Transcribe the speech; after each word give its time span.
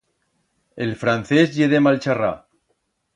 El 0.85 0.95
francés 1.01 1.53
ye 1.59 1.67
de 1.75 1.83
mal 1.89 2.03
charrar. 2.07 2.35